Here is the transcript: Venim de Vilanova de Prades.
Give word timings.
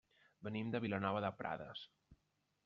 Venim 0.47 0.71
de 0.75 0.81
Vilanova 0.85 1.21
de 1.27 1.31
Prades. 1.43 1.85